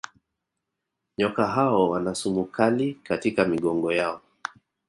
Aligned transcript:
Nyoka 1.17 1.47
hao 1.47 1.89
wana 1.89 2.15
sumu 2.15 2.45
kali 2.45 2.93
katika 2.93 3.45
migongo 3.45 3.93
yao 3.93 4.21